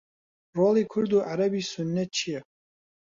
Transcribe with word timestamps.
ڕۆڵی 0.57 0.83
کورد 0.91 1.11
و 1.15 1.25
عەرەبی 1.29 1.67
سوننە 1.71 2.03
چییە؟ 2.15 2.39